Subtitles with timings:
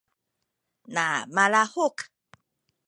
[0.93, 1.05] na
[1.35, 1.97] malahuk